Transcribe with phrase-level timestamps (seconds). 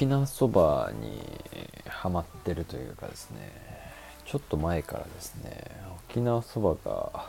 [0.00, 1.20] 沖縄そばに
[1.86, 3.52] ハマってるというかですね
[4.24, 5.62] ちょっと前からですね
[6.08, 7.26] 沖縄そばが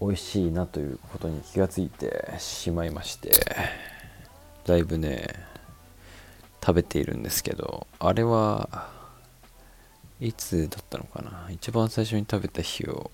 [0.00, 3.32] 美味しいなということに気がついてしまいまして
[4.64, 5.26] だいぶね
[6.64, 8.88] 食べているんですけどあれは
[10.20, 13.10] いつだったのかな一番最初に食べた日を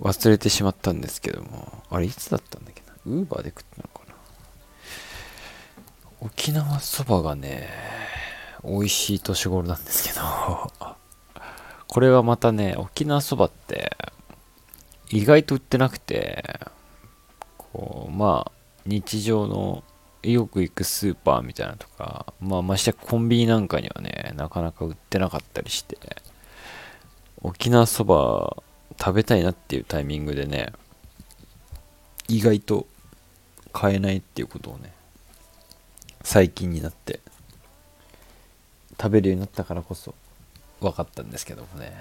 [0.00, 3.89] 忘れてしまったんですけどもあれいつだったんだっけなウーバーで食ったの
[6.40, 7.68] 沖縄そばがね
[8.64, 10.22] 美味しい年頃なんですけど。
[11.86, 13.94] これはまたね沖縄そばって
[15.10, 16.60] 意外と売ってなくて
[17.58, 18.52] こうまあ
[18.86, 19.84] 日常の
[20.22, 25.98] よく行くスーパーみたいなとかまあましてコンビニなんかにはねなかなか売ってなかったりして
[27.42, 28.62] 沖縄そば
[28.98, 30.72] 食べたいなっていうタイミングでね
[32.28, 32.86] 意外と
[33.72, 34.94] 買えないっていうことをね
[36.22, 37.20] 最近になって
[39.00, 40.14] 食べるようになったからこそ
[40.80, 41.92] 分かったんですけどもね。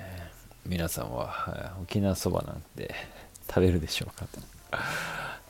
[0.66, 2.94] 皆さんは沖縄そばなんて
[3.48, 4.40] 食べるでしょうかと。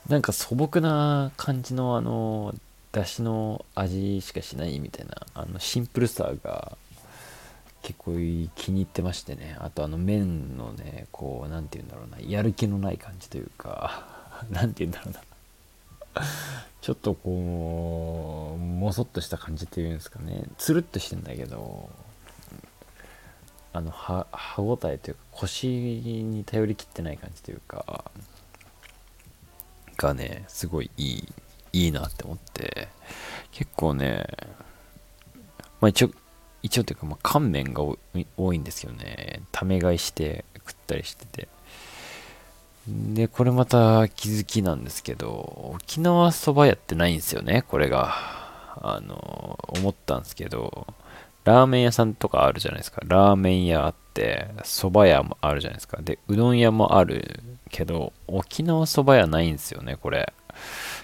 [0.08, 2.54] なんか素朴な感じのあの
[2.92, 6.76] 出汁の味しかしないみたいなあのシンプルさが
[7.82, 8.12] 結構
[8.54, 9.56] 気に入ってましてね。
[9.60, 14.06] あとあの麺のねこう何て言うんだろうなやる気のない感じというか
[14.50, 15.20] 何て言うんだろうな。
[16.80, 20.44] ちょっとこうもそっとした感じっていうんですかね。
[20.56, 21.90] つるっとしてんだけど
[23.72, 28.10] あの歯歯応えというか腰に頼りきってない感じというか
[29.96, 31.28] がねすごいいい
[31.72, 32.88] いいなって思って。
[33.52, 34.26] 結構ね
[35.80, 36.10] まあ一応
[36.62, 37.82] 一応というかまあ乾麺が
[38.36, 39.42] 多いんですよね。
[39.52, 41.48] ため買いして食ったりしてて。
[43.14, 48.14] でこれまた気づきなんですけど沖縄そば屋ってないんですよねこれが。
[48.82, 50.86] あの思ったんですけど
[51.44, 53.02] ラーメン屋さんとかあるじゃないですか。
[53.04, 55.98] ラーメン屋あってそば屋もあるじゃないですか。
[56.00, 57.40] でうどん屋もある
[57.70, 60.32] けど沖縄そば屋ないんですよねこれ。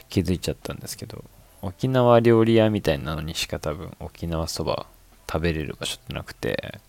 [0.08, 1.24] 気づいちゃったんですけど。
[1.62, 4.86] 沖縄料理屋みたいなのにしか多分沖縄そば
[5.30, 6.80] 食べれる場所ってなくて。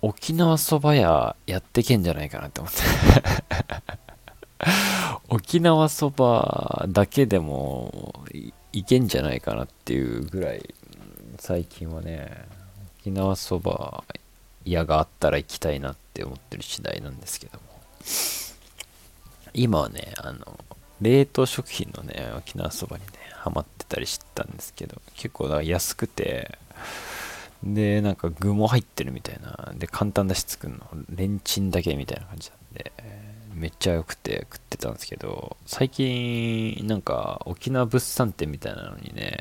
[0.00, 2.78] 沖縄そば屋やってけんじゃないかなって思って。
[5.28, 8.24] 沖縄そばだけでも
[8.72, 10.74] いけんじゃないかなっていうぐらい
[11.38, 12.46] 最近はね
[13.00, 14.04] 沖縄そば
[14.64, 17.64] 屋があったら行きたいなって思ってる次第なんですけども。
[19.54, 20.58] 今はねあの
[21.00, 26.58] 冷凍食品のね沖縄そばにねハマってたりしたんですけど結構安くて
[27.62, 29.72] でなんか具も入ってるみたいな。
[29.76, 30.86] で簡単だし作るの。
[31.10, 32.92] レンチンだけみたいな感じなんで。
[33.54, 35.56] めっちゃ良くて食ってたんですけど。
[35.66, 39.38] 最近なんか沖縄物産展みたいなのにね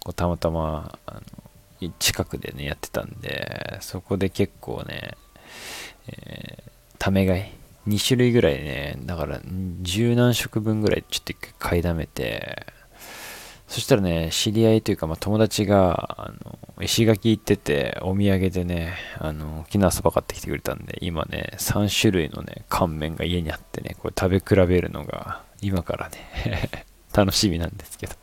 [0.00, 5.16] こうたまたまあの近くでねやってたんでそこで結構ね、
[6.08, 7.44] えー、ため買い。
[7.88, 9.40] 2種類ぐらいねだから
[9.80, 12.66] 十何食分ぐらいちょっと一回買いだめて
[13.72, 26.68] そしたらね、知り合いというか、まあ、友達が、あの、石垣行ってて、お土産でね、あの、沖縄そば買ってきてくれたんで、今ね、3種類のね、乾麺が家にあってね、これ食べ比べるのが、今からね
[27.16, 28.14] 楽しみなんですけど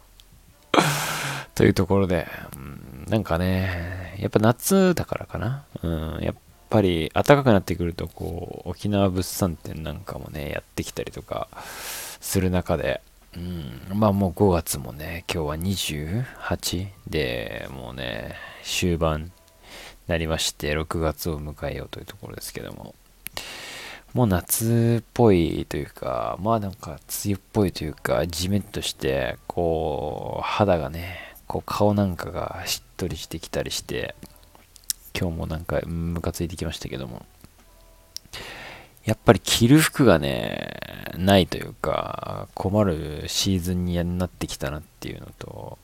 [1.55, 5.63] というところで、うん、なんかね、やっぱ夏だからかな。
[5.81, 6.35] うん、やっ
[6.69, 11.47] ぱり暖かくなってくると、こう、沖縄物産展なんかもね、やってきたりとか
[12.21, 13.01] する中で、
[13.35, 19.31] うん、まあもう5月もね、今日は28で、もうね、終盤
[20.07, 22.95] なりまして、6月を迎えようというところですけども、
[24.13, 34.15] もう夏っぽいというか、まあなんか梅雨っぽいというか、じめっとして、こう、肌がね、こう顔なんかがしっとりしてきたりして、
[35.19, 37.25] 今日もなんかムカついてきましたけども、
[39.09, 40.69] やっぱり着る服がね、
[41.17, 45.79] ないというか、困るシーズンになってきたなっていうのと、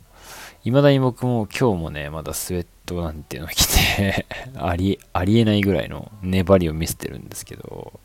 [0.63, 7.99] 未だに僕も今日もね、まだスウェットなんていうの着て あり、ありえないぐらいの粘りを見せてるんですけど、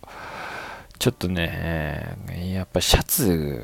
[0.98, 2.16] ちょっとね、
[2.54, 3.62] やっぱシャツ、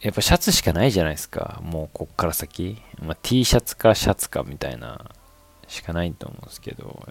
[0.00, 1.60] やっぱシャツしかないじゃないですか。
[1.62, 2.82] もうこっから先。
[3.00, 5.12] まあ、T シャツかシャツかみたいな
[5.68, 7.06] しかないと思うんですけど、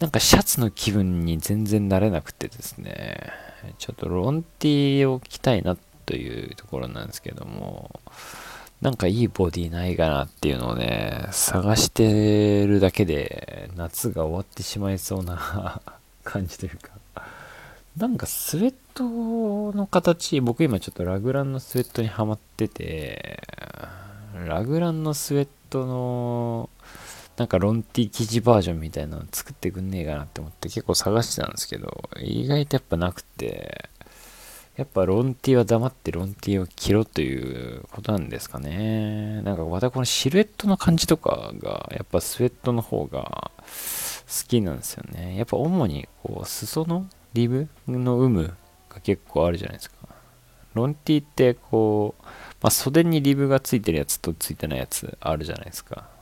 [0.00, 3.30] なんかシャツの気分に全然慣れなくてですね、
[3.78, 5.76] ちょっとロンティーを着たいな
[6.06, 8.00] というところなんですけども、
[8.80, 15.82] なんかいいボディないかなっていうのをね、探してるだけで夏が終わってしまいそうな
[16.24, 16.92] 感じというか、
[17.98, 23.42] なんかスウェットの形、僕今ちょっとラグランのスウェットにはまってて、
[24.46, 26.70] ラグランのスウェットの
[27.40, 33.88] なんかロンティ生地バージョンみたいなの作ってくんねえかなって思って結構探してたんですけど意外とやっぱなくて
[34.76, 39.40] やっぱロンティは黙ってロンティを着ろということなんですかね。
[39.40, 43.70] なんかまたこのシルエットの感じとかがやっぱスウェットの方が好
[44.46, 45.38] きなんですよね。
[45.38, 48.54] やっぱ主にこう裾のリブの有無
[48.90, 49.96] が結構あるじゃないですか。
[50.74, 52.22] ロンティってこう、
[52.60, 56.19] まあ、袖にリブがついてるやつとついてないやつあるじゃないですか。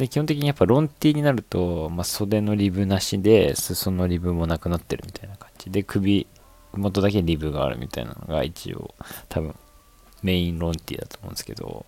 [0.00, 6.26] で、基本的にやっぱロンティになると、まあ、袖のリブなしで、裾のリブもなくなってるみたいな感じで、首
[6.72, 8.94] 元だけリブがあるみたいなのが一応
[9.28, 9.54] 多分
[10.22, 11.84] メインロンティだと思うんですけど、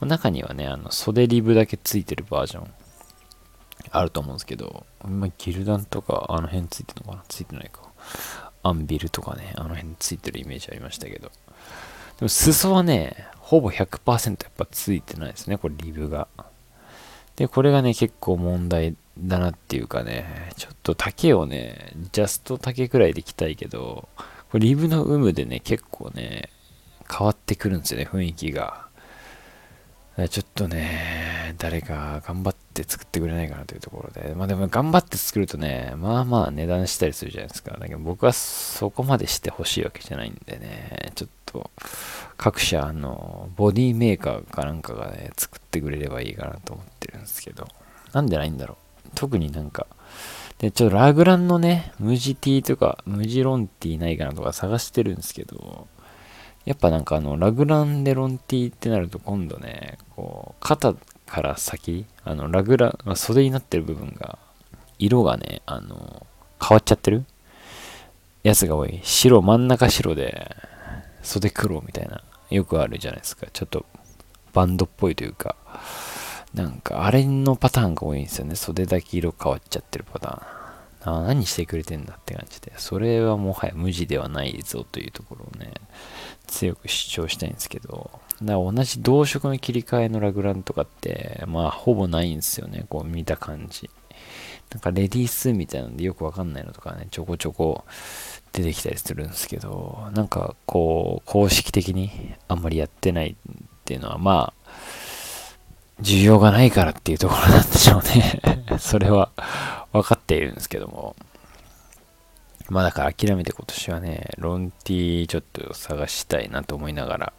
[0.00, 2.70] 中にはね、あの袖リブだけついてるバージョン
[3.90, 7.24] あると思うんですけど、まあ、ギルダンとかあの辺ついてるのかな？
[7.28, 7.82] ついてないか。
[8.64, 11.28] アンビルとかね、あの辺ついてるイメージありましたけど。
[11.28, 16.26] でも裾はね、ほぼ100%やっぱついてないですね、これリブが。
[17.36, 24.08] で、これがね、結構問題だなっていうかね、ちょっと丈をね、ジャスト丈くらいで着たいけど、
[24.50, 26.50] これリブの有無でね、結構ね、
[27.10, 28.84] 変わってくるんですよね、雰囲気が。
[30.30, 34.32] ちょっとね、誰か頑張って作ってくれないかなというところで。
[34.36, 37.76] まあでも頑張って作るとね、まあまあ値段したりするじゃないですか。
[37.80, 41.68] だけど僕はそこまでしてほしいわけじゃないんでね、ちょっと
[42.36, 46.93] 各社あのボディメーカーかなんかがね、作ってくれればいいかなと思って
[47.24, 47.68] ですけど、
[48.12, 49.08] なんでないんだろう。
[49.14, 49.86] 特になんか、
[50.58, 55.88] で、ちょっとラグランのね、無地 T とか、無地ロンティないかなとか探してるんですけど、
[56.64, 60.94] やっぱなんかあの、ラグランでロンティってなると今度ね、こう、肩
[61.26, 64.38] から先、あの、ラグラン、まあ、袖になってる部分が、
[64.98, 66.26] 色がね、あの、
[66.62, 67.24] 変わっちゃってる？
[68.44, 69.00] やつが多い。
[69.02, 70.54] 白、真ん中白で、
[71.22, 73.46] 袖黒みたいな、よくあるじゃないですか。
[73.52, 73.84] ちょっと、
[74.52, 75.56] バンドっぽいというか、
[76.54, 78.54] なんか、あれのパターンが多いんですよね。
[78.54, 80.64] 袖だけ色変わっちゃってるパターン。
[81.06, 85.74] あ何してくれてんだって感じで、それはもはや無地ではないぞというところをね、
[86.46, 88.10] 強く主張したいんですけど、
[88.40, 93.90] だから同じ同色の切り替えのラグランとかって、まあほぼないんですよね、こう見た感じ。
[94.70, 97.84] なんかレディースみたいなのでよくわかんないのとかね、ちょこちょこ
[98.52, 102.10] 出てきたりするんですけど、なんかこう、公式的に
[102.48, 103.54] あんまりやってないっ
[103.84, 104.63] ていうのは、まあ、
[106.00, 108.78] 需要がないからっていうところなんでしょうね。
[108.78, 109.30] それは
[109.92, 111.16] 分かっているんですけども。
[112.70, 117.32] まあだから諦めて今年はね、ロンティちょっと探したいなと思いながら、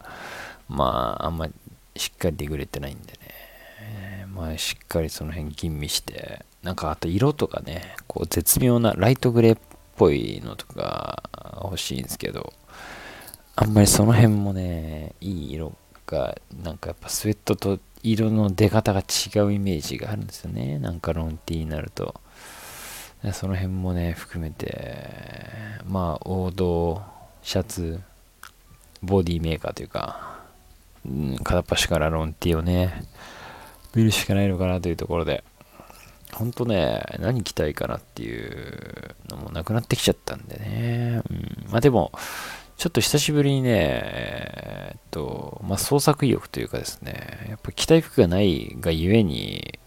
[0.68, 1.48] まああんま
[1.96, 9.58] しっかりデグれてないんでね、まあしっかりその辺吟味して、なんかあと色とかね、こう絶妙なライトグレーっ
[9.96, 11.24] ぽいのとか
[11.62, 12.52] 欲しいんですけど、
[13.56, 15.72] あんまりその辺もね、いい色
[16.06, 17.80] が、なんかやっぱスウェットと
[18.12, 20.78] 色の出方が違うイメージがあるんですよね。
[20.78, 22.14] なんかロンティーになると。
[23.32, 25.08] その辺もね、含めて、
[25.88, 27.02] まあ、王道
[27.42, 28.00] シャツ、
[29.02, 30.40] ボディメーカーというか、
[31.04, 33.04] うん、片っ端からロンティーをね、
[33.94, 35.42] 見るしかないのかなというところで、
[36.32, 41.22] ほんとね、何着たいかなっていうのもなくなってきちゃったんでね。
[41.28, 42.12] うん、まあでも、
[42.76, 49.78] ちょっと久しぶりにね、えー、っと、まあ創作意欲というかですね、やっぱ着たい服がないがゆえに、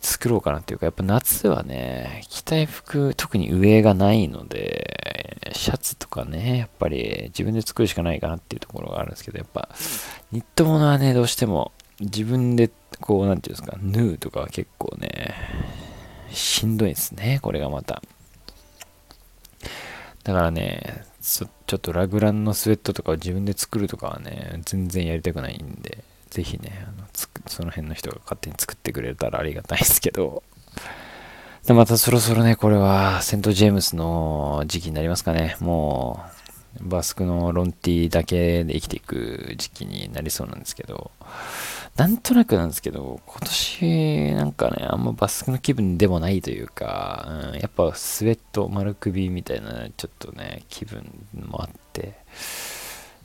[0.00, 9.68] 作ろうかなっていうか、やっぱ夏はね、着たい服、特に上がないので、シャツとかね、やっぱり自分で作るしかないかなっていうところがあるんですけど、やっぱ、
[10.32, 12.70] ニットものはね、どうしても自分で、
[13.00, 15.34] こう、なんていうんですか、縫うとかは結構ね、
[16.30, 18.02] しんどいですね、これがまた。
[20.24, 27.06] だからね、ちょっとラグランのスウェットとかを自分で作るとかはね、全然やりたくないんで、ぜひね、あの
[27.46, 30.42] その辺の人が勝手に作ってくれたらありがたいですけど、
[31.66, 35.56] でまたそろそろね、これはセント・ジェームスの時期になりますかね。
[35.60, 36.24] も
[36.80, 41.10] う、バスクのロンティだけで生きていく時期になりそうなんですけど、
[41.96, 52.14] なんとなくなんですけど、今年なんかね、あんまバスクの気分でもないというか、うん、やっぱスウェット丸首みたいなちょっとね、気分もあって、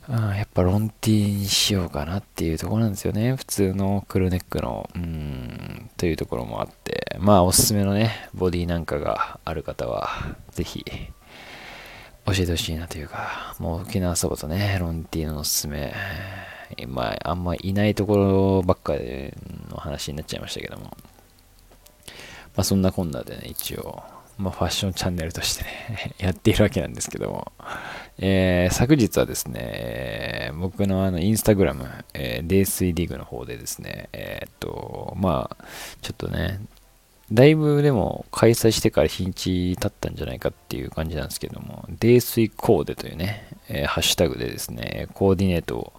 [0.10, 3.36] うん、やっぱロンティーにしようかなっていうところなんですよね。
[3.36, 10.10] 普通のクルネックの、うん、というところもあって、まあおすすめのね、ボディなんかがある方は、
[10.51, 10.84] ぜひ、
[12.25, 15.93] 教えてほしいなというか、もう沖縄そばとね、ロンティーのおすすめ、
[16.88, 19.34] まああんまいないところばっかり
[19.69, 24.03] の話になっちゃいましたけども、まあそんなこんなでね、一応、
[24.38, 27.51] まあファッションチャンネルとしてね やっているわけなんですけども、
[28.17, 35.65] えー、昨日はですね、僕のあのインスタグラム、えー、デイスイリーグの方でですね、えー、っと、まあ、
[36.01, 36.62] ちょっとね、
[37.31, 45.93] だいぶでも開催してから日にち経ったんじゃないかっていう感じなんですけども、泥水コーデというね、えー、ハッシュタグでですね、コーディネートを、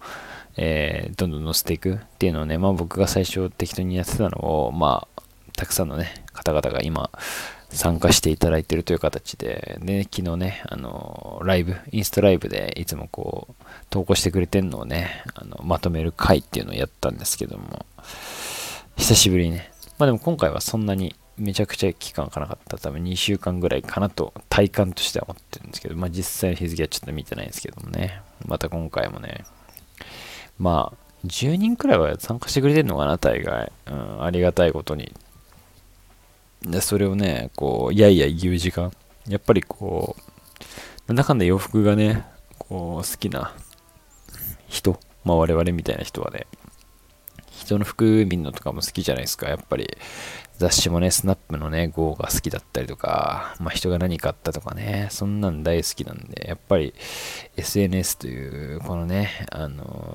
[0.57, 5.21] えー、どんどん載せていくっていうのをね、まあ僕が最初適当にやってたのを、まあ、
[5.55, 7.09] たくさんのね、方々が今、
[7.69, 17.85] 参加していただいてるという形で、で、昨日ね、あの、ライブ、インスタライブでいつもこう、投稿してくれてんのをね、あのまとめる回っていうのをやったんですけども、
[18.95, 22.77] 久しぶりにね、まあでも今回はそんなにめちゃくちゃ期間かなかった。
[22.77, 28.21] 多分2週間ぐらいかなと体感としては思ってるんですけど、まあ実際の日付はちょっと見てないんですけどもね。
[28.45, 29.43] また今回もね、
[30.59, 33.71] まあ10人くらいは参加してくれてるのかな、大概。
[33.87, 35.13] うん、ありがたいことに。
[36.61, 38.91] で、それをね、こう、いやいや言う時間。
[39.27, 40.23] やっぱりこう、
[41.07, 42.25] なんだかんだ洋服がね、
[42.57, 43.53] こう、好きな
[44.67, 46.47] 人、まあ我々みたいな人はね、
[47.51, 49.49] 人の服見るのとかも好きじゃないですか。
[49.49, 49.97] やっぱり
[50.57, 56.93] 雑誌もね、スナップのね、号が好きだったりとか、まあ人が何買ったとかね、そんなん大好きなんで、やっぱり
[57.57, 60.06] SNS という、このね、あの、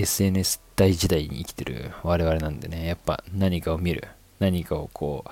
[0.00, 5.30] SNS 大時代に生きてる我々なんでね、やっぱ何かを見る、何かをこう、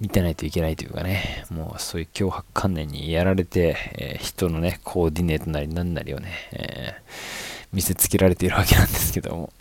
[0.00, 9.52] 見てないといけないというかね、もうそういう脅迫観念にやられて、えー、人のね、コーディネートなり何なりをね、えー、見せつけられているわけなんですけども、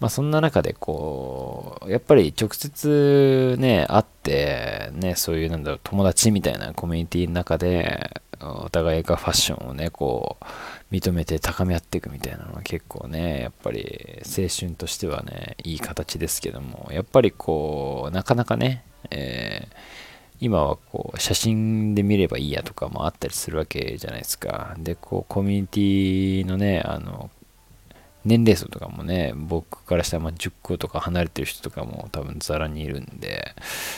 [0.00, 10.44] まあそんな中でこう、やっぱり直接ね、会って、ね、そういうなんだろう、友達みたいなコミュニティの中で、お互いがファッションをね、こう、
[10.90, 19.76] 認めて高め合っていくみたいなのは結構ね、やっぱり青春としてはね、いい形ですけども、やっぱりこう、なかなかね、えー、
[20.40, 24.74] 今はこう写真で見ればいいやとかもあったりするわけじゃないですか。
[24.78, 27.30] で、こうコミュニティのね、あの
[28.24, 33.54] 年齢層とかもね、僕からしたらま10個とか離れてる人とかも多分ザラにいるんで、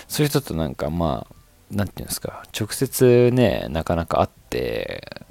[0.08, 1.34] そういう人となんかまあ、
[1.75, 5.21] なんていうんですか、直接ね、なかなか会って、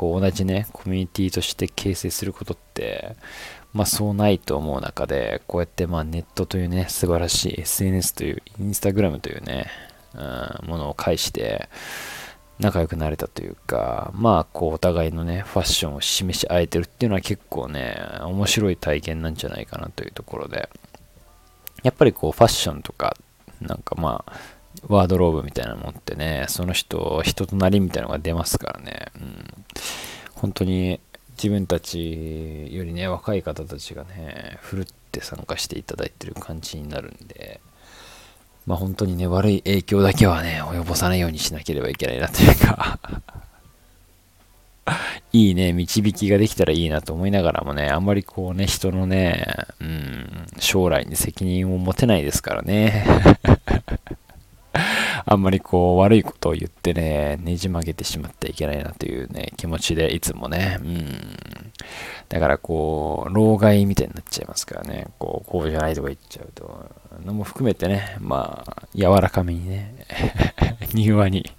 [0.00, 3.16] こう同じね、コミュニティとして形成することって、
[3.74, 9.66] まあそうないと思う中で、こうやってまあネットというね、素晴らしい SNS という、インスタグラムというね、
[10.14, 11.68] うん、ものを介して、
[12.58, 20.70] 仲良くなれたというか、まあ、こう、お互いのね、ファッションを示し合えてるっていうのは結構ね、面白い体験なんじゃないかなというところで、
[21.82, 23.18] やっぱりこう、ファッションとか、
[23.60, 24.32] なんかまあ、
[24.88, 29.44] ワードローブみたいなもんってね、その人、人となりみたいなのが出ますからね、うん、
[30.34, 31.00] 本当に
[31.36, 37.60] 自分たちよりね、若い方たちがね、ふるって参加していただいてる感じになるんで、
[38.66, 42.98] まあ本当にね、悪い影響だけはね、及ぼさないようにしなければいけないなというか
[45.32, 49.46] いいね、導きができたらいいなと思いながらもね、あんまりこうね、人のね、
[49.80, 53.06] うん、将来に責任を持てないですからね。
[55.26, 61.72] あんまりこう悪いことを言ってね、ねじ曲げてしまってはいけないなというね、気持ちでいつもね、うん。
[62.28, 66.90] だからこう、老害みたいになっちゃいますからね、こう、こうじゃないとか言っちゃうと、
[67.24, 70.06] のも含めてね、まあ、柔らかめにね、
[70.94, 71.50] 柔和に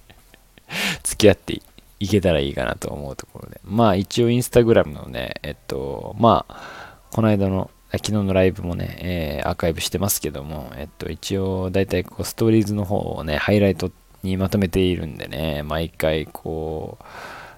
[1.03, 1.61] 付き合って
[1.99, 3.61] いけたらいいかなと思うところで。
[3.63, 13.91] まあ、一応インスタグラムのね、えっと、まあ、この間の、昨日のライブもね、えー、アーカイブしてますけども、えっと、一応、だいたいこう、ストーリーズの方をね、ハイライト
[14.23, 16.97] にまとめているんでね、毎回、こ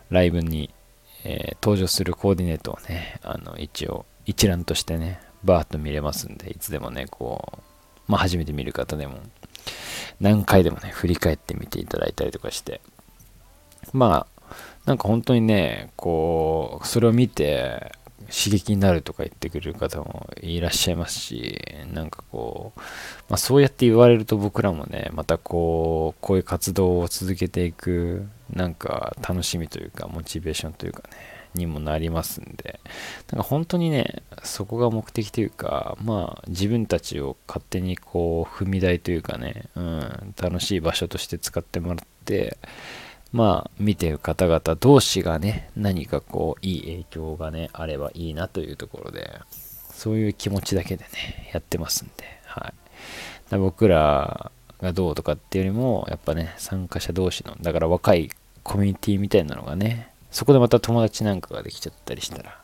[0.09, 0.71] う、ライブに、
[1.23, 9.19] えー、登場するコーディネートをね、あの、一応、一覧としてね、バーッと見れますんで、いつでもね、こう、まあ、初めて見る方でも、
[10.19, 12.81] 何回でもね、振り返ってみていただいたりとかして、
[13.91, 17.91] まあ、なんか本当にね、こう、それを見て、
[18.33, 21.61] 刺激になるとか言ってくれる方もいらっしゃいますし、
[21.93, 22.79] なんかこう、
[23.29, 31.09] まあ、そうやって言われると僕らもね、またこう、こういう活動を続けていく、なんか楽しみというか、モチベーションというかね、
[31.53, 32.79] にもなりますんで、
[33.31, 42.57] なんか本当にね、そこが目的というか、まあ自分たちを勝手にこう踏み台というかね、うん、楽しい場所として使ってもらって、
[43.33, 49.41] まあ見てる方々同士がね、何かこういい影響がね、あればいいなというところで、
[49.91, 52.71] そういう気持ちだけでね、やってますんで、は
[53.51, 53.57] い。
[53.57, 58.29] 僕らがどうとかっていうよりも、やっぱね、参加者同士の、だから若い
[58.61, 62.59] コミュニティみたいなのがね、そこでまた友達なんかができちゃったりしたら、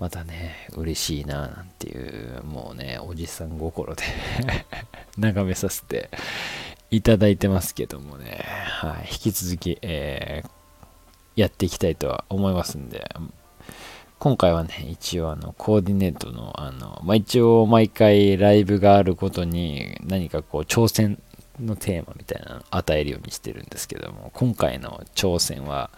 [0.00, 4.02] またね、嬉しいな、なんていう、もうね、おじさん心で
[5.18, 6.10] 眺めさせて
[6.94, 8.44] いただいてますけどもね、
[8.80, 13.04] はい、引き続き、えー、やっていきたいとは思いますんで、
[14.20, 21.20] 今回はね、一応あの、コーディネートの、あの、まあ、一応毎回ライブがあることに何かこう挑戦
[21.60, 25.90] のテーマみたいなのを与えるようにしてるんですけども、今回の挑戦は、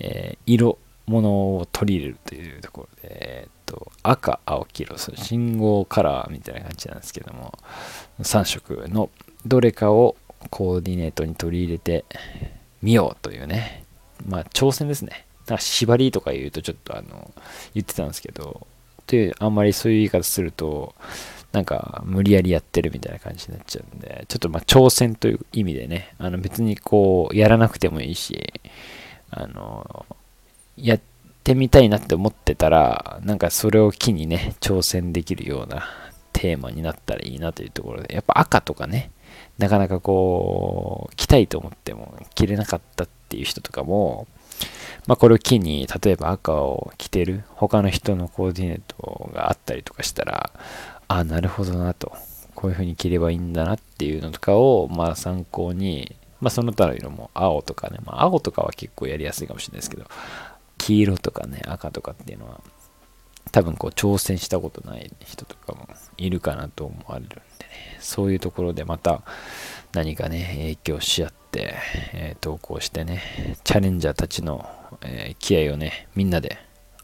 [0.00, 7.58] えー、色物を取り入れるというところで、えー、っと、赤、青、黄色、信号カラーみたいな感じなんですけども、
[8.20, 9.10] 3色の
[9.46, 10.16] どれかを
[10.50, 12.04] コーディネートに取り入れて
[12.82, 13.84] みようというね、
[14.26, 15.26] まあ挑戦ですね。
[15.44, 17.32] だから縛りとか言うとちょっとあの、
[17.74, 18.66] 言ってたんですけど、
[19.06, 20.94] という、あんまりそういう言い方すると、
[21.52, 28.52] なんか無理やりやってるみたいな感じになっちゃうんで、ちょっとまあ挑戦という意味でね、あの別にこう、やらなくてもいいし、
[29.30, 30.06] あの、
[30.76, 31.00] やっ
[31.44, 35.86] てみたいなって思ってたら、なんかそれを機にね、挑戦できるような
[36.32, 39.10] テーマになったらいいなというところで、やっぱ赤とかね、
[39.62, 44.26] なかなかこう、着たいと思っても着れなかったっていう人とかも、
[45.06, 50.50] まあ、これを機に、例えば赤を着てる他の人のコーディネートがあったりとかしたら、
[51.06, 52.12] あ、なるほどなと、
[52.56, 60.06] こういう風に着ればいいんだなっていうのとかを、まあ参考に、まあその他の色も青とかね、まあ青とかは結構やりやすいかもしれないですけど、
[60.78, 62.60] 黄色とかね、赤とかっていうのは、
[63.52, 67.42] 多分こう挑戦したことない人とかもいるかなと思われる
[67.72, 69.22] ね、そういうところでまた
[69.92, 71.74] 何かね、影響し合って、
[72.12, 74.68] えー、投稿してね、チャレンジャーたちの、
[75.02, 76.58] えー、気合をね、みんなで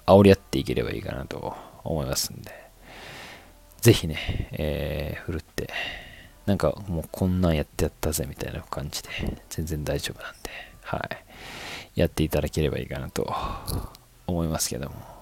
[0.07, 2.53] 煽り合っていければいいかなと思いますんで、
[3.81, 5.71] ぜひね、えー、ふるって、
[6.47, 9.09] なんかもうこんなんやってやったぜみたいな感じで、
[9.51, 10.51] 全然大丈夫なんで、
[10.83, 12.01] はい。
[12.01, 13.31] やっていただければいいかなと
[14.27, 15.18] 思いますけども。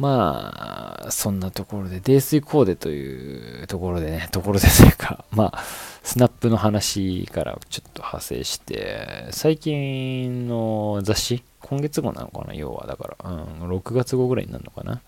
[0.00, 5.62] まあ、そんなところで、泥酔コーデというところでね、 ところでというか、 まあ、
[6.02, 15.02] スナップの話からちょっと派生して、最近の雑誌、今月号なのかな、要は、だから、うん、6月号ぐらいになるのかな。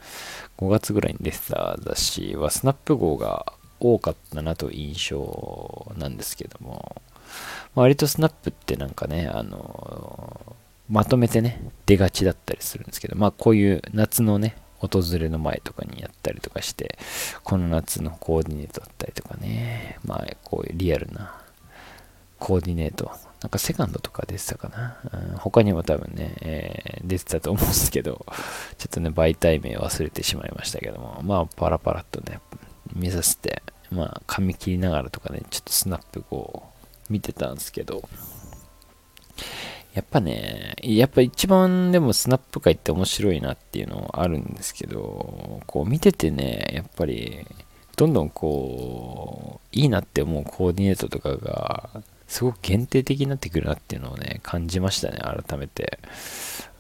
[0.59, 7.00] 5月ぐらいに出てた雑誌は、スナップ号が多かったなという印象なんですけども、
[7.74, 10.55] 割とスナップってなんかね、あの
[10.90, 14.57] まとめてね、出がちだったりするんですけど、まあこういう夏のね、
[14.88, 16.98] 訪れの前とかにやったりとかして、
[17.44, 21.40] この夏のコーディネートだったりとかね、まあこういうリアルな
[22.38, 24.98] コーディネート、なんかセカンドとか出てたかな、
[25.30, 28.26] うん、他にも多分ね、えー、出てたと思うんですけど、
[28.78, 32.40] ちょっとね、媒体名忘れてしまいましたけども、まあパラパラっとね、
[32.94, 36.64] 見させて、まあ髪切りながらとかね、ちょっとスナップこ
[37.08, 38.08] う見てたんですけど、
[39.94, 47.46] やっぱね、やっぱ一番でもスナップ界って面白いなっていうのはあるんですけど、こう見ててね、やっぱり、
[47.96, 55.98] どんどんこう、いいなって思うコーディネートとかが、すごく限定的になってくるなっていうのをね、感じましたね、改めて。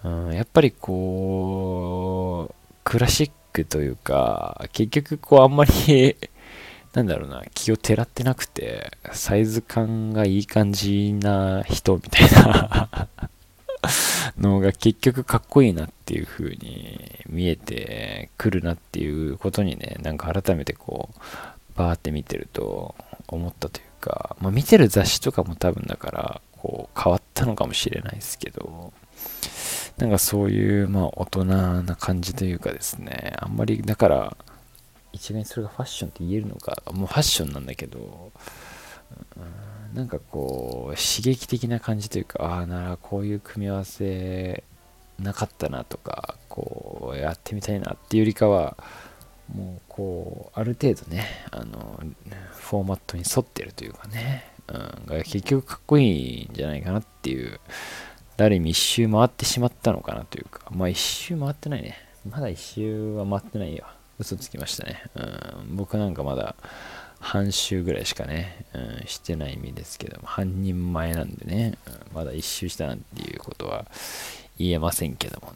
[0.04, 6.16] うん、やっぱりこう、クラシックというか、結局こうあんまり
[6.92, 13.08] なんだろうな、気をてらってなくて、サイズ感がいい感じな人みたいな
[14.38, 21.18] のが結局かっこいいなっていう風に見えてくるなっていうことにね、なんか改めてこう、
[21.76, 22.94] バーって見てると
[23.28, 28.92] 思ったというか、まあ、見てる雑誌とかも多分だから、こう変わったのかもしれないですけど、
[29.96, 34.36] なんかそういう、まあ大人な感じというかですね、あんまりだから、
[35.12, 38.32] 一概にそれがファッションって言えるのかもうファッションなんだけど、
[39.36, 44.64] うん、なんかこう刺激的な感じというかああならこういう組み合わせ
[45.18, 48.76] なかったなとかこうやってみたいなっていうよりかは
[49.54, 52.00] もうこうある程度ねあの
[52.52, 57.60] フォーマットに沿ってるというかね、うん、が結局かっこいいんじゃないかなっていう
[58.38, 61.96] ある意味一周回ってしまったのかなというかまあ一周回ってないね。
[62.28, 63.84] まだ一周は回ってないよ。
[64.18, 65.02] 嘘つきましたね。
[65.14, 65.20] う
[65.72, 66.54] ん、僕なんかまだ
[67.20, 73.86] 半周ぐらいしかね、うん、してない意味ですけども、半人前なんでね、うん、まだ一周したなんていうことは
[74.58, 75.54] 言えませんけども、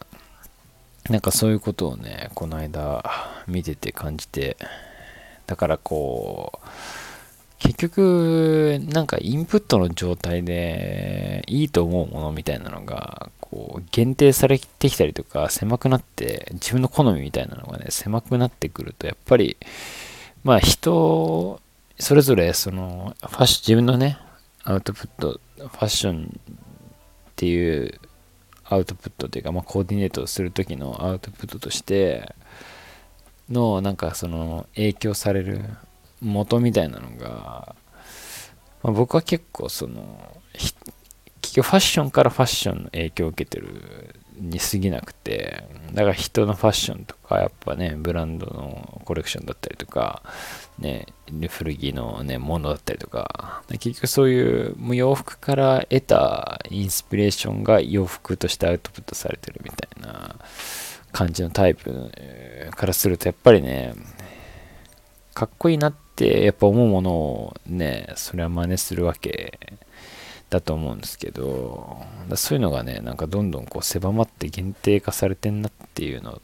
[1.11, 3.05] なんかそういうことをね、この間
[3.47, 4.57] 見てて感じて、
[5.47, 6.69] だからこう、
[7.59, 19.57] 結局、なんかインプットの状態でいいと思うものみたいなのが、こう、限定されてきたりとか、狭くなって、自分の好みみたいなのがね、狭くなってくると、やっぱり、
[20.45, 21.61] まあ人、
[21.99, 24.19] それぞれ、その、ファッション、自分のね、
[24.65, 26.29] アウトプット、ファッションっ
[27.37, 28.01] ていう
[28.65, 32.35] アウトプットというか、まあ、コーディネートする時のアウトプットとして
[33.49, 35.63] の、なんかその、影響される
[36.21, 37.77] 元みたいなのが、
[38.83, 40.43] まあ、僕は結構その、
[41.57, 50.23] 局ファッションからファッションの影響を受けてるに過ぎなくて、だから人のファッションとか、やっぱね、ブランドのコレクションだったりとか、
[50.79, 51.07] ね、
[51.49, 60.37] 古着のね、ものだったりとか、結局そういう洋服から得たインスピレーションが洋服としてアウトプットされてるみたいな
[61.13, 62.11] 感じのタイプ
[62.73, 63.95] からすると、やっぱりね、
[65.33, 69.59] かっこいいなってやっぱ思うものをね、それは真似するわけ
[70.51, 72.05] だと思うんですけど、
[72.35, 76.41] そういうのがね、なんかどんどんこう狭まって限定化されてんなっていうの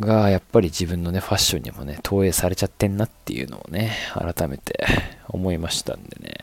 [0.00, 4.86] が、やっぱり自分のね、ファッションにもね、投影されちゃってんなっていうのをね、改めて
[5.28, 6.34] 思いましたんでね。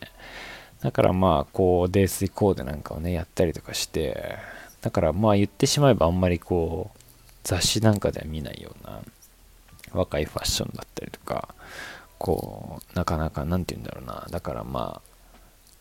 [0.82, 4.38] だからまあ、こう、泥酔コーデなんかをね、やったりとかして、
[4.82, 7.00] だからまあ言ってしまえばあんまりこう、
[7.44, 9.02] 雑誌なんかでは見ないような
[9.92, 11.56] 若いファッションだったりとか、
[12.20, 14.28] こう、なかなか、なんて言うんだろうな。
[14.30, 15.17] だからまあ、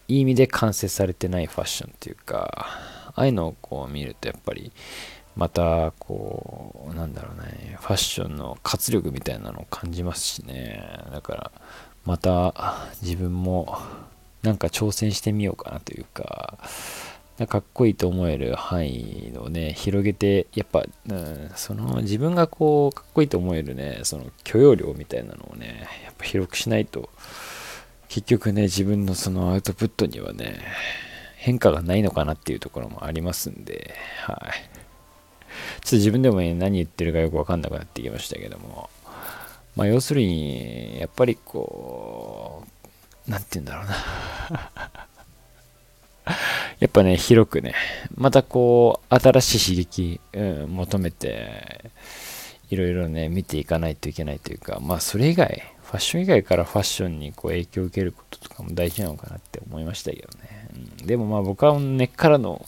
[0.09, 2.66] いい意味で完成されてないファッションっていうか、
[3.07, 4.73] ああいうのをこう見るとやっぱり、
[5.37, 10.83] またこう、なんだろうね、ファッションの活力みたいなのを感じますしね。
[11.12, 11.53] だから、
[12.05, 13.79] また自分も
[14.42, 16.59] なんか挑戦してみようかなというか、
[17.47, 27.11] かっこいいと思える範囲をね、広げて、やっぱ、うん、その自分がこう、かっこいいと思えるね、その許容量みたいなのをね、やっぱ広くしないと、
[28.09, 30.62] 結局ね、自分のそのアウトプットにはね、
[31.37, 34.77] 変化がないのかなっていうところもありますんで、はい。
[35.83, 38.90] ちょっと自分でも、ね、何言ってるかよくわかんなくなってきましたけども、
[39.77, 42.64] まあ要するに、やっぱりこ
[43.27, 43.97] う、なんて言うんだろうな。
[46.81, 47.75] やっぱね、広くね、
[48.14, 51.90] またこう、新しい刺激、うん、求めて、
[52.71, 60.68] いろいろね、見ていかないといけないというか、まあそれ以外、ファッション以外からファッションにこう影響を受けることとかも大事なのかなって思いましたけどね。
[61.01, 62.66] うん、でもまあ僕は根っからの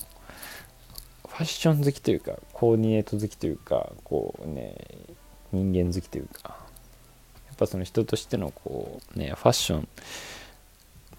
[1.27, 4.77] ファッション好きというか、コーディネート好きというか、こうね、
[5.53, 6.57] 人間好きというか、
[7.49, 9.89] やっぱその人としてのこうね、ファッション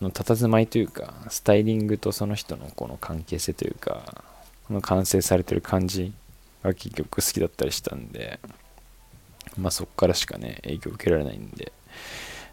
[0.02, 4.24] の佇まいというか、スタイリングとその人のこの関係性というか、
[4.68, 6.14] この完成されてる感じ
[6.64, 8.40] が結局好きだったりしたんで、
[9.58, 11.74] まあそこからしかね、影響を受けられないんで、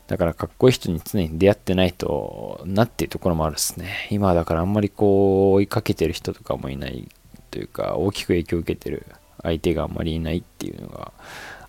[0.07, 4.09] だからかっこいい人に常に出会ってないとなっていうところもあるですね。
[4.11, 7.09] 今だからあんまりこう追いかけてる人とかもいない
[7.51, 9.07] というか大きく影響を受けてる
[9.43, 11.13] 相手があんまりいないっていうのが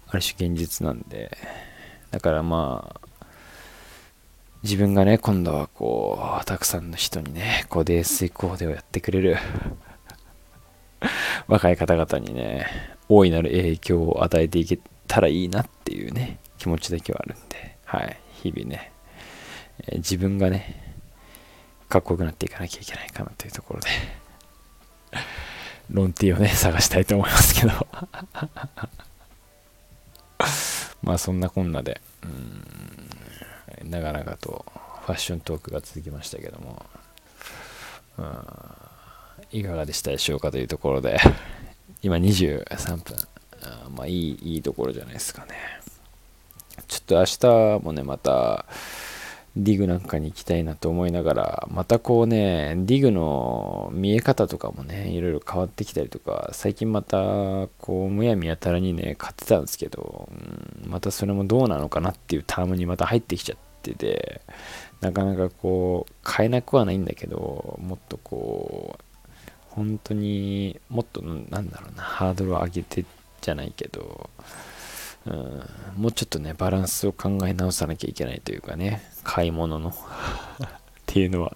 [0.09, 1.35] ある種現実なんで。
[2.11, 3.07] だからまあ
[4.63, 9.37] 自分がね今度はこうたくさんの人にねこう泥酔コーデをやってくれる。
[11.47, 12.67] 若い方々にね
[13.09, 16.39] 大いなる影響を与えていけたらいいなっていうね。
[16.57, 18.19] 気持ちだけはあるんではい。
[18.43, 18.91] 日々ね、
[19.87, 20.95] えー、自分がね、
[21.89, 23.87] かっこよくなっていかなきゃいけないかなというところで
[25.89, 27.87] ロンティーをね、探したいと思いますけど。
[31.01, 32.27] まあそんなこんなで、う
[33.85, 34.65] ん、長々と
[35.05, 36.85] ファッショントークが続きましたけども、
[39.51, 41.17] いかがでしたでしょうかというところで、
[42.01, 43.15] 今23分、
[43.61, 45.53] あまあいい、いいところじゃないですかね。
[46.87, 47.25] ちょっと明
[47.79, 48.65] 日もね、また、
[49.57, 57.17] ディグなんかに行きたいなと思いながら、またこうね、ディグの見え方とかもね、いろいろ変わってきたりとか、最近また、
[57.79, 60.29] こう、むやみやたらにね、買ってたんですけど、
[60.85, 64.41] またそれもどうなのかなっていうタームにまた入ってきちゃってて、
[65.01, 69.03] なかなかこう、買えなくはないんだけど、もっとこう、
[69.69, 73.05] 本当にもっとなんだろうな、ハードルを上げて
[73.41, 74.29] じゃないけど、
[75.27, 79.89] うん、もうちょっとね、バランスを考え直さなきゃいけないというかね、買い物の。
[79.93, 79.93] っ
[81.05, 81.55] ていうのは、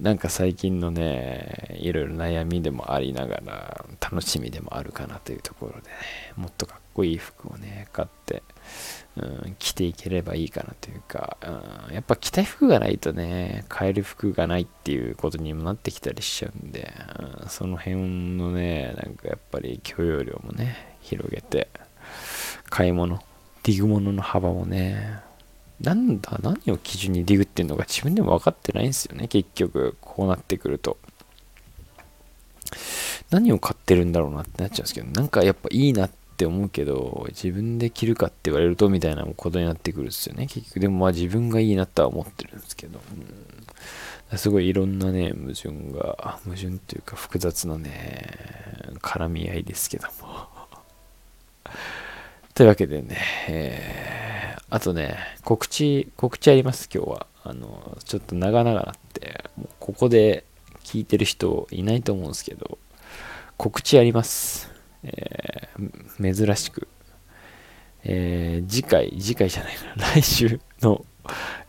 [0.00, 5.94] なんか最近のね、いろいろ悩みでもありながら、楽しみでもあるかなというところでね、
[6.36, 8.42] もっとかっこいい服をね、買って、
[9.16, 11.38] うん、着ていければいいかなというか、
[11.88, 16.92] うん、やっぱ着たい服がないとね、買える服がないっていうことにもなってきたりしちゃうんで、
[17.42, 21.68] うん、その辺のね、なんかやっぱり許容量もね、広げて、
[22.70, 23.18] 買い物、
[23.62, 25.20] ディグ物の幅もね、
[25.80, 30.98] なんだ、何を基準にディグってんのか自分でも分かってないんですよね、結局、こうなってくると。
[33.30, 40.80] 何を買ってるんだろうなってなっちゃうんですけど、なんかやっぱいいなって思うけど、自分で着るかって言われるとみたいなことになってくるんですよね、結局。
[40.80, 43.00] でもまあ自分がいいなとは思ってるんですけど、
[44.30, 48.38] うん、すごいいろんなね、矛盾が、矛盾というか複雑なね、
[49.00, 50.48] 絡み合いですけども。
[52.56, 57.26] というわけでね、えー、あとね、告知、告知あります、今日は。
[57.44, 60.42] あの、ちょっと長々なって、もうここで
[60.82, 62.78] 聞いてる人いないと思うんですけど、
[63.58, 64.70] 告知あります。
[65.02, 66.88] えー、珍しく。
[68.04, 71.04] えー、次回、次回じゃないな、 来週の、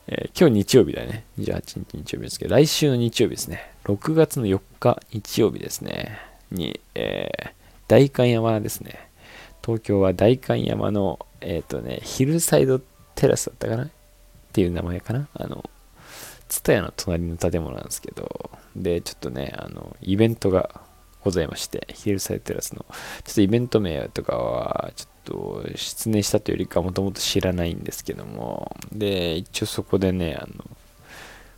[0.08, 1.26] えー、今日日曜日だね。
[1.38, 3.74] 28日日曜日ですけど、来週の日曜日ですね。
[3.84, 6.18] 6月の4日日曜日ですね。
[6.50, 7.50] に、えー、
[7.90, 9.07] 代官山ですね。
[9.68, 12.80] 東京は代官山の、えっ、ー、とね、ヒルサイド
[13.16, 13.84] テラスだったかな？
[13.84, 13.90] っ
[14.54, 15.28] ていう名前かな？
[15.34, 15.70] あの、
[16.48, 20.80] ツタヤの隣の建物なんですけど、で、ちょっとね、あの、イベントが
[21.22, 22.86] ございまして、ヒルサイドテラスの、
[23.26, 30.64] ちょっとイベント名とかは、ちょっと失念したというよりかもともと知らないんですけども、で、一応そこでね、あの、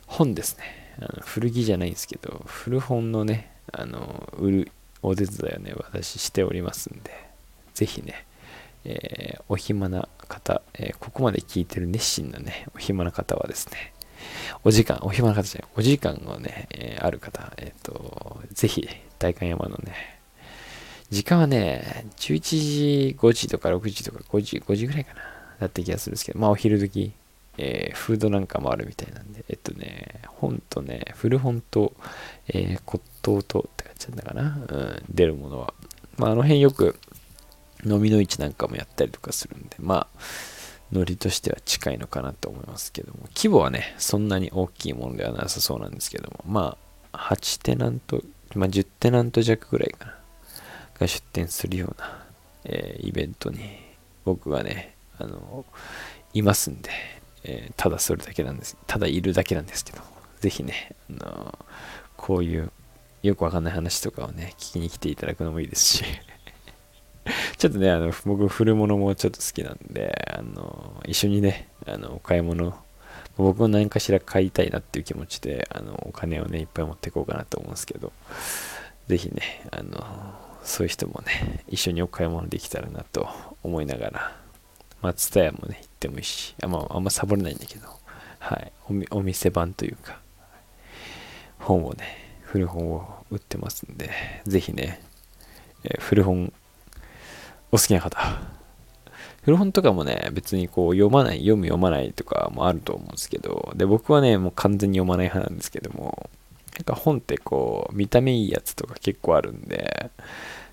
[0.08, 0.64] 本ですね。
[0.98, 7.29] あの古着じゃないんですけど、古本のね、あの、売るお手伝いをね、私しておりますんで、
[7.80, 8.26] ぜひね、
[8.84, 13.94] えー、お暇な方、えー、ここまで聞いてる熱心なね、お暇な方はですね、
[14.64, 18.86] お時間、お暇な方じゃない、お時間がね、えー、ある方、えっ、と、ぜひ、
[19.18, 20.20] 代官山のね、
[21.08, 25.20] 時間はね、11時、5時とか6時とか5時、5時ぐらいかな、
[25.60, 27.12] だった気がするんですけど、まあお昼時、
[27.56, 31.94] えー、フードなんかもあるみたいなんで、えっとね、本とね、古本と、
[32.48, 35.72] えー、骨董とって感じなんだかな、うん、出るものは。
[36.18, 36.98] まああの辺よく
[37.84, 40.20] 飲みの市なんかもやったりとかするんで、まあ、
[40.92, 46.76] ノリとしては近いのかなと思いますけども、規模はね、そんなに大きいものではなさそうなんですけども、ま
[47.12, 48.22] あ、8テナント、
[48.54, 50.20] まあ、10テナント弱ぐらいかな。
[51.00, 52.22] が出店するような、
[52.64, 53.58] えー、イベントに
[54.24, 55.64] 僕がね、あの、
[56.34, 56.90] いますんで、
[57.42, 58.76] えー、ただそれだけなんです。
[58.86, 60.02] ただいるだけなんですけど、
[60.40, 61.58] ぜひね、あの
[62.16, 62.70] こういう
[63.22, 66.04] よくわかんない話とかをね、聞きに来ていただくのもいいですし
[67.58, 72.74] ちょっとね、あの、僕、古物もちょっと好きなんで、あの、一緒にね、あの、お買い物、
[73.36, 78.12] 僕も何かしら買いたいなっていう気持ちで、あの、お金をね、いっぱい持っていこうかなと思うんですけど、
[79.08, 83.28] ぜひね、あの、そういう人もね、一緒にお買い物できたらなと
[83.62, 84.36] 思いながら、
[85.02, 87.88] まあ、ツタヤもね、行ってもいいし、あ,、まあ、あんまサボれないんだけど、
[88.38, 88.72] はい
[89.10, 90.20] お、お店版というか、
[91.58, 92.04] 本をね、
[92.42, 94.10] 古本を売ってますんで、
[94.44, 95.00] ぜひね、
[95.84, 96.52] えー、古本
[97.72, 98.18] お好きな方、
[99.42, 106.30] 古本とかもね、別にこう読まない、読む読まないとかもあると思うんですけど、で、僕はね、もう完全に読まない派なんですけども、
[106.76, 110.10] なんか本ってこう、見た目いいやつとか結構あるんで、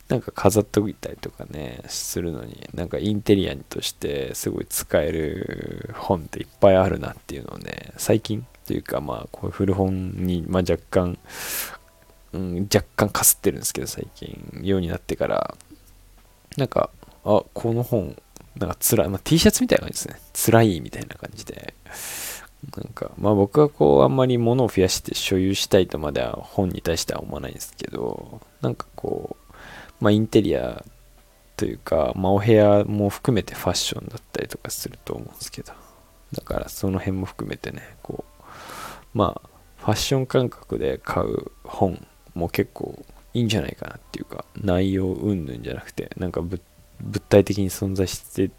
[0.10, 11.18] なんか飾っておいたりとかね、するのに、なんかインテリアとしてすごい使える本っていっぱいあるなっていうのをね、最近というかまあ、こういう古本に、まあ、若干、
[12.34, 15.56] うん、若干かすってるんですけど、最近、ようになってから、
[16.58, 16.90] なんか、
[17.24, 18.16] あ、この本、
[18.58, 20.20] なんか辛い、まあ、T シャツみたいな感じですね。
[20.34, 21.74] 辛いみたいな感じで、
[22.76, 29.54] なんか、まあ僕はこう、あんまり物を増やして所有したいとまでは本に対しては思わないんですけど、なんかこう、
[30.04, 30.84] まあインテリア
[31.56, 35.74] というか、まあお部屋も含めてファッションだったりとかすると思うんですけど、
[36.34, 38.44] だからその辺も含めてね、こう、
[39.14, 43.06] まあファッション感覚で買う本も結構
[43.38, 46.60] いいんじゃないかなっていうか、内容うんぬんじゃなくて、なんか物
[47.30, 48.52] 体的に存在してる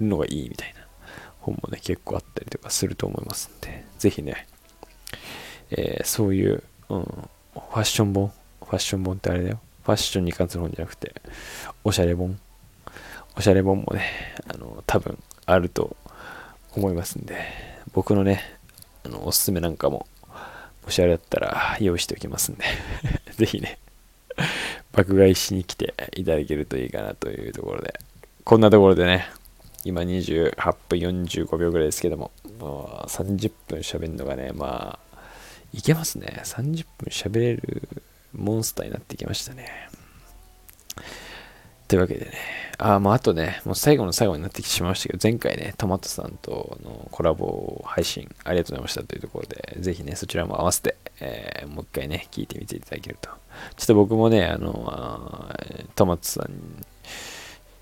[0.00, 0.82] のがいいみたいな。
[1.40, 4.46] 本もね、結構あったりとかすると思いますんで、ぜひね、
[5.70, 9.60] えー、そういう、うん、ファッション本、ファッション本ってあれだよ。
[9.84, 11.12] ファッションに関する本じゃなくて、
[11.82, 12.38] おしゃれ本。
[13.36, 14.04] おしゃれ本もね、
[14.46, 15.96] あの、多分あると
[16.76, 17.36] 思いますんで、
[17.92, 18.40] 僕のね、
[19.04, 20.06] あの、おすすめなんかも、
[20.86, 22.64] おしゃれだったら用意しておきますんで
[23.34, 23.78] ぜひね、
[24.92, 27.98] 爆買いしに来ていただけるといいかなというところで、
[28.44, 29.28] こんなところでね、
[29.84, 30.54] 今28
[30.88, 35.18] 分45秒ぐらいですけども、もう30分喋るのがね、まあ、
[35.72, 36.42] いけますね。
[36.44, 37.88] 30分喋れる
[38.32, 39.88] モンスターになってきましたね。
[41.92, 42.32] というわけでね、
[42.78, 53.28] あ、まあ、あとね、もう最後の最後になってきてしまいましたけど、前回ね、トマトさんとのコラボ配信ありがとうございましたというところで、ぜひね、そちらも合わせて、えー、もう一回ね、聞いてみていただけると。
[53.76, 55.50] ちょっと僕もね、あの、
[55.94, 56.50] トマトさん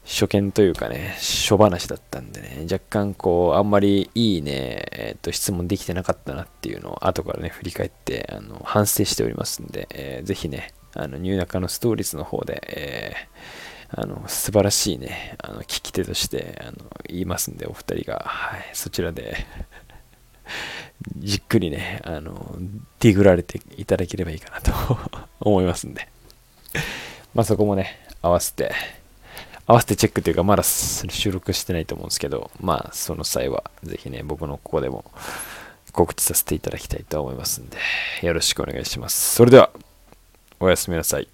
[0.05, 16.73] 初見というかね、初話だったんでね、若干こう、あんまりいいね、えっ、ー、と、質問できてなかったなっていうのを後からね、振り返って、あの、反省しておりますんで、えー、ぜひね、あの、ニューナカのストーリーズの方で、えー、あの、素晴らしいね、あの、聞き手として、あの、
[17.09, 19.47] 言いますんで、お二人が、はい、そちらで
[21.19, 22.57] じっくりね、あの、
[23.01, 24.73] ディグられていただければいいかなと
[25.41, 26.09] 思いますんで
[27.35, 28.73] まあそこもね、合わせて、
[29.67, 35.05] 合わせてチェックというか、まだ収録してないと思うんですけど、まあ、その際は、ぜひね、僕のここでも
[35.93, 37.79] 告知させていただきたいと思いますんで、
[38.23, 39.37] よろしくお願いします。
[39.37, 39.71] それでは、
[40.59, 41.29] おやすみなさい。